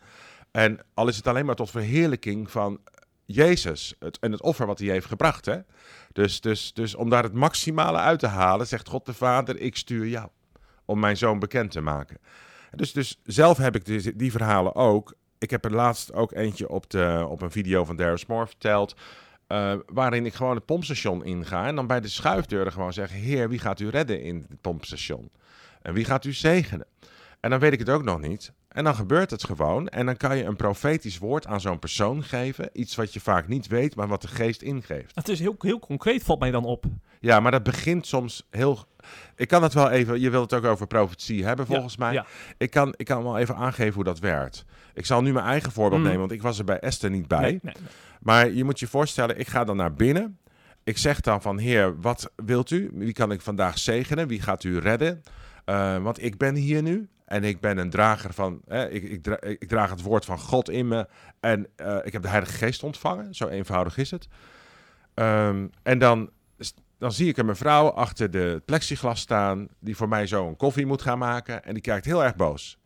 [0.50, 2.80] En al is het alleen maar tot verheerlijking van
[3.24, 5.44] Jezus het, en het offer wat hij heeft gebracht.
[5.44, 5.58] Hè?
[6.12, 9.76] Dus, dus, dus om daar het maximale uit te halen, zegt God de Vader, ik
[9.76, 10.28] stuur jou
[10.84, 12.18] om mijn zoon bekend te maken.
[12.76, 15.14] Dus, dus zelf heb ik die, die verhalen ook.
[15.38, 18.96] Ik heb er laatst ook eentje op, de, op een video van Darius Moore verteld.
[19.48, 21.66] Uh, waarin ik gewoon het pompstation inga.
[21.66, 25.30] En dan bij de schuifdeuren gewoon zeg: Heer, wie gaat u redden in het pompstation?
[25.82, 26.86] En wie gaat u zegenen?
[27.40, 28.52] En dan weet ik het ook nog niet.
[28.68, 29.88] En dan gebeurt het gewoon.
[29.88, 32.70] En dan kan je een profetisch woord aan zo'n persoon geven.
[32.72, 35.14] Iets wat je vaak niet weet, maar wat de geest ingeeft.
[35.14, 36.84] Het is heel, heel concreet, valt mij dan op.
[37.20, 38.84] Ja, maar dat begint soms heel.
[39.36, 40.20] Ik kan het wel even.
[40.20, 42.12] Je wilt het ook over profetie hebben, volgens ja, mij.
[42.12, 42.26] Ja.
[42.58, 44.64] Ik, kan, ik kan wel even aangeven hoe dat werkt.
[44.94, 46.06] Ik zal nu mijn eigen voorbeeld mm.
[46.06, 47.40] nemen, want ik was er bij Esther niet bij.
[47.40, 47.90] Nee, nee, nee.
[48.20, 50.38] Maar je moet je voorstellen, ik ga dan naar binnen.
[50.84, 52.90] Ik zeg dan van, heer, wat wilt u?
[52.92, 54.28] Wie kan ik vandaag zegenen?
[54.28, 55.22] Wie gaat u redden?
[55.66, 57.08] Uh, want ik ben hier nu.
[57.24, 60.38] En ik ben een drager van, eh, ik, ik, dra ik, draag het woord van
[60.38, 61.08] God in me.
[61.40, 63.34] En uh, ik heb de Heilige Geest ontvangen.
[63.34, 64.28] Zo eenvoudig is het.
[65.14, 66.30] Um, en dan,
[66.98, 69.68] dan zie ik een mevrouw achter de plexiglas staan.
[69.80, 71.64] Die voor mij zo een koffie moet gaan maken.
[71.64, 72.78] En die kijkt heel erg boos.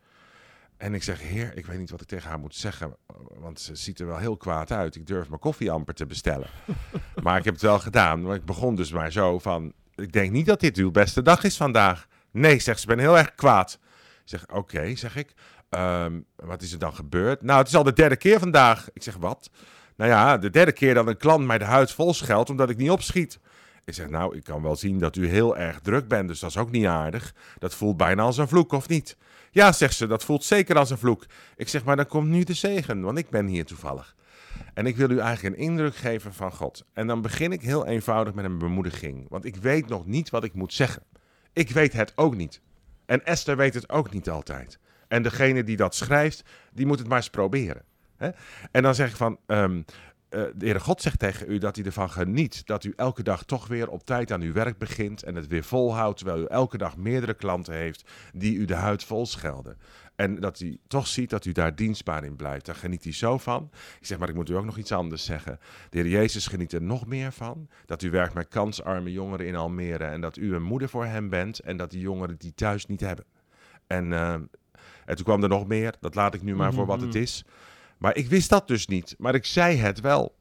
[0.77, 2.95] En ik zeg, heer, ik weet niet wat ik tegen haar moet zeggen.
[3.39, 4.95] Want ze ziet er wel heel kwaad uit.
[4.95, 6.47] Ik durf mijn koffie amper te bestellen.
[7.23, 8.21] maar ik heb het wel gedaan.
[8.21, 11.43] Maar ik begon dus maar zo van, ik denk niet dat dit uw beste dag
[11.43, 12.07] is vandaag.
[12.31, 13.79] Nee, zegt ze, ben heel erg kwaad.
[14.23, 15.33] Ik zeg, oké, okay, zeg ik.
[15.69, 17.41] Um, wat is er dan gebeurd?
[17.41, 18.89] Nou, het is al de derde keer vandaag.
[18.93, 19.49] Ik zeg, wat?
[19.95, 22.77] Nou ja, de derde keer dat een klant mij de huid vol scheldt omdat ik
[22.77, 23.39] niet opschiet.
[23.91, 26.49] Ik zeg, nou, ik kan wel zien dat u heel erg druk bent, dus dat
[26.49, 27.33] is ook niet aardig.
[27.59, 29.17] Dat voelt bijna als een vloek, of niet?
[29.49, 31.25] Ja, zegt ze, dat voelt zeker als een vloek.
[31.55, 34.15] Ik zeg, maar dan komt nu de zegen, want ik ben hier toevallig.
[34.73, 36.85] En ik wil u eigenlijk een indruk geven van God.
[36.93, 40.43] En dan begin ik heel eenvoudig met een bemoediging, want ik weet nog niet wat
[40.43, 41.03] ik moet zeggen.
[41.53, 42.61] Ik weet het ook niet.
[43.05, 44.79] En Esther weet het ook niet altijd.
[45.07, 47.83] En degene die dat schrijft, die moet het maar eens proberen.
[48.71, 49.85] En dan zeg ik van, um,
[50.31, 53.43] uh, de Heere God zegt tegen u dat hij ervan geniet dat u elke dag
[53.43, 56.77] toch weer op tijd aan uw werk begint en het weer volhoudt, terwijl u elke
[56.77, 59.77] dag meerdere klanten heeft die u de huid vol schelden.
[60.15, 62.65] En dat hij toch ziet dat u daar dienstbaar in blijft.
[62.65, 63.69] Daar geniet hij zo van.
[63.99, 65.59] Ik zeg, maar ik moet u ook nog iets anders zeggen.
[65.89, 67.67] De Heer Jezus geniet er nog meer van.
[67.85, 70.03] Dat u werkt met kansarme jongeren in Almere.
[70.03, 71.59] En dat u een moeder voor hem bent.
[71.59, 73.25] En dat die jongeren die thuis niet hebben.
[73.87, 75.93] En, uh, en toen kwam er nog meer.
[75.99, 77.21] Dat laat ik nu maar voor wat het Mhm.
[77.21, 77.45] is.
[78.01, 79.15] Maar ik wist dat dus niet.
[79.17, 80.35] Maar ik zei het wel.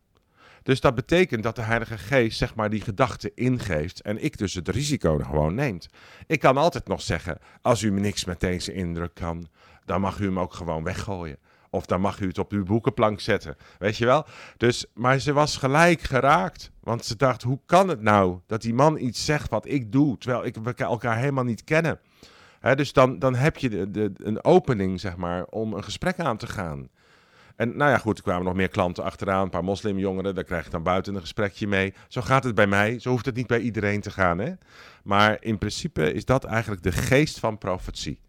[0.63, 4.55] Dus dat betekent dat de Heilige Geest zeg maar die gedachte ingeeft en ik dus
[4.55, 5.89] het risico gewoon neemt.
[6.27, 9.49] Ik kan altijd nog zeggen, als u niks met deze indruk kan,
[9.85, 11.39] dan mag u hem ook gewoon weggooien.
[11.71, 13.57] Of dan mag u het op uw boekenplank zetten.
[13.79, 14.27] Weet je wel?
[14.57, 16.71] Dus, maar ze was gelijk geraakt.
[16.81, 20.19] Want ze dacht, hoe kan het nou dat die man iets zegt wat ik doe,
[20.19, 22.01] terwijl ik, we elkaar helemaal niet kennen.
[22.75, 26.47] Dus dan, dan heb je de, een opening, zeg maar, om een gesprek aan te
[26.47, 26.89] gaan.
[27.57, 30.65] En nou ja, goed, er kwamen nog meer klanten achteraan, een paar moslimjongeren, daar krijg
[30.65, 31.95] je dan buiten een gesprekje mee.
[32.09, 34.39] Zo gaat het bij mij, zo hoeft het niet bij iedereen te gaan.
[34.39, 34.53] Hè?
[35.03, 38.21] Maar in principe is dat eigenlijk de geest van profetie.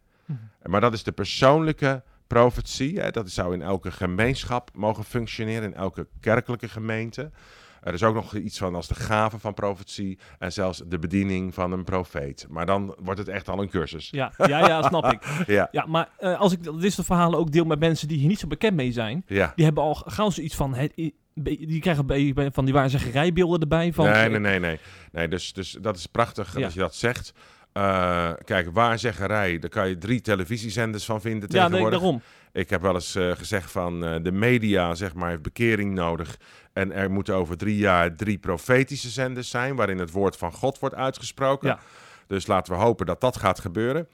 [0.63, 3.11] Maar dat is de persoonlijke profetie, hè?
[3.11, 7.31] dat zou in elke gemeenschap mogen functioneren, in elke kerkelijke gemeente.
[7.81, 11.53] Er is ook nog iets van als de gave van profetie en zelfs de bediening
[11.53, 12.45] van een profeet.
[12.49, 14.09] Maar dan wordt het echt al een cursus.
[14.09, 15.45] Ja, ja, ja snap ik.
[15.47, 18.27] Ja, Ja, maar eh, als ik dit soort verhalen ook deel met mensen die hier
[18.27, 19.51] niet zo bekend mee zijn, ja.
[19.55, 20.93] die hebben al gauw zoiets van, het,
[21.33, 23.93] die krijgen van die waarzeggerijbeelden erbij.
[23.93, 24.79] Van, nee, nee, nee, nee.
[25.11, 26.65] nee dus, dus dat is prachtig Ja.
[26.65, 27.33] als je dat zegt.
[27.73, 31.99] Eh, kijk, waarzeggerij, daar kan je drie televisiezenders van vinden Ja, nee, tegenwoordig.
[31.99, 32.21] daarom.
[32.53, 36.37] Ik heb wel eens eh, gezegd van eh, de media, zeg maar, heeft bekering nodig.
[36.73, 40.79] En er moeten over drie jaar drie profetische zenders zijn, waarin het woord van God
[40.79, 41.67] wordt uitgesproken.
[41.67, 41.79] Ja.
[42.27, 44.07] Dus laten we hopen dat dat gaat gebeuren.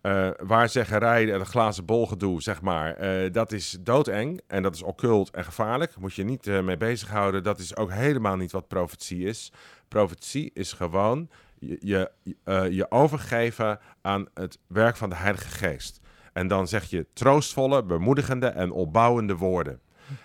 [0.00, 4.74] Eh waarzeggerij en het glazen bol gedoe, zeg maar, eh, dat is doodeng en dat
[4.74, 5.96] is occult en gevaarlijk.
[5.96, 7.42] Moet je niet eh, mee bezighouden.
[7.42, 9.52] Dat is ook helemaal niet wat profetie is.
[9.88, 16.00] Profetie is gewoon je, je, je overgeven aan het werk van de Heilige Geest.
[16.32, 19.80] En dan zeg je troostvolle, bemoedigende en opbouwende woorden.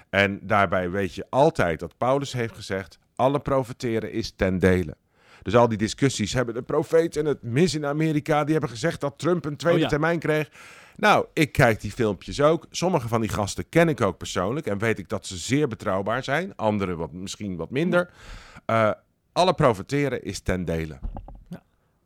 [0.10, 4.96] En daarbij weet je altijd dat Paulus heeft gezegd: alle profeteren is ten dele.
[5.42, 9.02] Dus al die discussies hebben de profeet en het mis in Amerika, die hebben gezegd
[9.02, 9.90] dat Trump een tweede Oh ja.
[9.90, 10.50] termijn kreeg.
[10.96, 12.66] Nou, ik kijk die filmpjes ook.
[12.70, 16.24] Sommige van die gasten ken ik ook persoonlijk en weet ik dat ze zeer betrouwbaar
[16.24, 16.56] zijn.
[16.56, 18.10] Andere wat, misschien wat minder.
[18.66, 18.92] Eh,
[19.32, 21.00] alle profeteren is ten dele.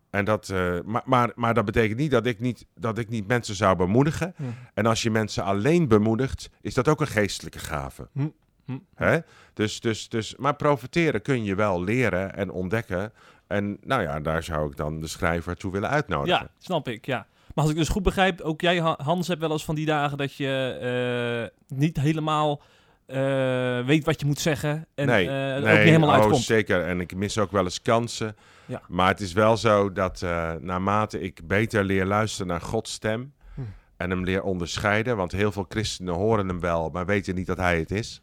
[0.10, 3.28] En dat, eh, maar, maar, maar dat betekent niet dat ik niet, dat ik niet
[3.28, 4.34] mensen zou bemoedigen.
[4.36, 4.44] Hm.
[4.74, 8.08] En als je mensen alleen bemoedigt, is dat ook een geestelijke gave.
[8.14, 8.28] Hm,
[8.66, 9.20] hm.
[9.54, 13.14] Dus, dus, dus, maar profiteren kun je wel leren en ontdekken.
[13.48, 16.42] En nou ja, daar zou ik dan de schrijver toe willen uitnodigen.
[16.42, 17.28] Ja, snap ik, ja.
[17.54, 19.86] Maar als ik dus goed begrijp, ook jij, Ha- Hans, hebt wel eens van die
[19.86, 22.62] dagen dat je eh, niet helemaal
[23.06, 24.86] eh, weet wat je moet zeggen.
[24.96, 26.44] En nee, nee, ook niet helemaal oh, uitkomt.
[26.44, 26.86] zeker.
[26.86, 28.36] En ik mis ook wel eens kansen.
[28.70, 28.82] Ja.
[28.88, 33.34] Maar het is wel zo dat eh, naarmate ik beter leer luisteren naar Gods stem...
[33.54, 33.62] Hm.
[33.98, 35.18] en hem leer onderscheiden...
[35.18, 38.22] want heel veel christenen horen hem wel, maar weten niet dat hij het is...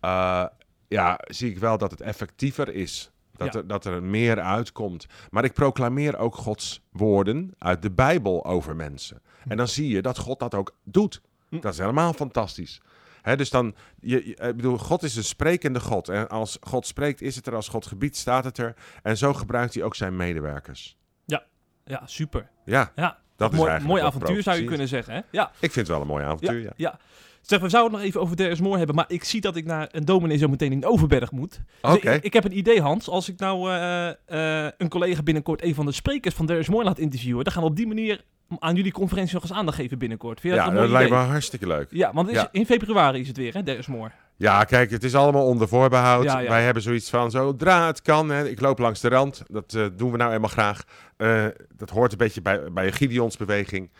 [0.00, 0.44] eh,
[0.88, 3.10] ja, zie ik wel dat het effectiever is.
[3.36, 3.58] Dat, Ja.
[3.60, 5.06] er, dat er meer uitkomt.
[5.30, 9.22] Maar ik proclameer ook Gods woorden uit de Bijbel over mensen.
[9.48, 11.20] En dan zie je dat God dat ook doet.
[11.48, 11.60] Hm.
[11.60, 12.80] Dat is helemaal fantastisch.
[13.36, 16.08] Dus dan, je, je- ik bedoel, God is een sprekende God.
[16.08, 17.54] En als God spreekt, is het er.
[17.54, 18.74] Als God gebiedt, staat het er.
[19.02, 20.96] En zo gebruikt hij ook zijn medewerkers.
[21.86, 22.50] Ja, super.
[22.64, 25.20] Ja, Ja, dat is mooi, eigenlijk mooi avontuur zou je kunnen zeggen, hè?
[25.30, 26.64] Ja, Ik vind het wel een mooi avontuur, ja.
[26.64, 26.98] ja, ja.
[27.46, 29.88] Zeg, we zouden het nog even over More hebben, maar ik zie dat ik naar
[29.90, 31.60] een dominee zo meteen in Overberg moet.
[31.80, 32.10] Dus Oké.
[32.10, 33.08] ik, ik heb een idee, Hans.
[33.08, 34.08] Als ik nou eh,
[34.66, 37.68] eh, een collega binnenkort een van de sprekers van More laat interviewen, dan gaan we
[37.68, 38.24] op die manier
[38.58, 40.40] aan jullie conferentie nog eens aandacht geven binnenkort.
[40.40, 41.86] Vind je Ja, dat lijkt me hartstikke leuk.
[41.90, 42.48] Ja, want het is, Ja.
[42.52, 44.10] in februari is het weer, hè, is More.
[44.36, 46.24] Ja, kijk, het is allemaal onder voorbehoud.
[46.24, 46.48] Ja, ja.
[46.48, 49.42] Wij hebben zoiets van, zodra het kan, hè, ik loop langs de rand.
[49.48, 50.84] Dat eh, doen we nou eenmaal graag.
[51.76, 53.90] Dat hoort een beetje bij, bij een Gideonsbeweging.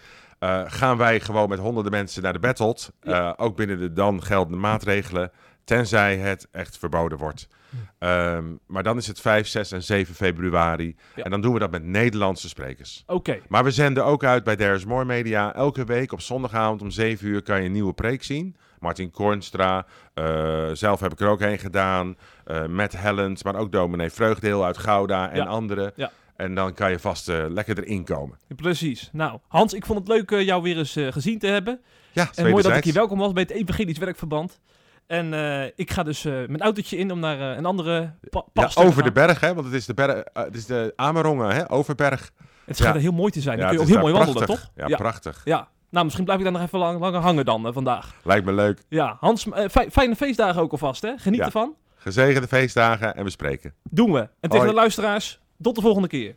[0.45, 2.77] Eh, gaan wij gewoon met honderden mensen naar de battle.
[3.03, 3.29] Ja.
[3.37, 5.31] Eh, ook binnen de dan geldende maatregelen.
[5.65, 7.49] Tenzij het echt verboden wordt.
[7.99, 10.97] Ehm, maar dan is het 5, 6 en 7 februari.
[11.15, 11.23] Ja.
[11.25, 13.03] En dan doen we dat met Nederlandse sprekers.
[13.07, 15.55] Oké, Maar we zenden ook uit bij There is More Media.
[15.55, 18.57] Elke week op zondagavond om 7 uur kan je een nieuwe preek zien.
[18.79, 22.17] Martin Kornstra, eh, zelf heb ik er ook heen gedaan.
[22.45, 25.45] eh Matt Hellens, maar ook dominee Vreugdeel uit Gouda en Ja.
[25.45, 25.93] anderen.
[25.97, 26.11] Ja.
[26.37, 28.39] En dan kan je vast eh, lekker erin komen.
[28.57, 29.09] precies.
[29.13, 31.81] Nou, Hans, ik vond het leuk eh, jou weer eens eh, gezien te hebben.
[32.13, 34.61] Ja, En mooi dat ik hier welkom was bij het Evangelisch Werkverband.
[35.07, 35.33] En
[35.77, 39.41] ik ga dus mijn autootje in om naar een andere pa Ja, over de berg,
[39.41, 39.55] hè?
[39.55, 41.71] Want het is de, berg, het is de Amerongen, hè?
[41.71, 42.33] Overberg.
[42.65, 43.01] Het schijnt Ja.
[43.01, 43.59] heel mooi te zijn.
[43.59, 44.71] Dan Ja, kun je ook heel mooi daar wandelen, prachtig.
[44.77, 44.89] toch?
[44.89, 45.41] Ja, prachtig.
[45.45, 45.69] Ja.
[45.91, 48.15] Nou, misschien blijf ik daar nog even lang, langer hangen dan vandaag.
[48.23, 48.83] Lijkt me leuk.
[48.89, 51.13] Ja, Hans, fi- fijne feestdagen ook alvast, hè?
[51.19, 51.75] Geniet ervan.
[51.97, 53.75] Gezegende feestdagen en we spreken.
[53.91, 54.19] Doen we.
[54.19, 54.69] En tegen Hoi.
[54.69, 56.35] de luisteraars, tot de volgende keer.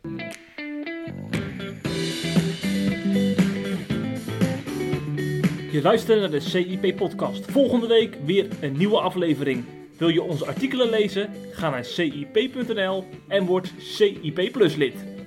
[5.72, 7.50] Je luistert naar de CIP-podcast.
[7.50, 9.64] Volgende week weer een nieuwe aflevering.
[9.98, 11.30] Wil je onze artikelen lezen?
[11.52, 15.17] Ga naar cip.nl en word CIP Plus lid.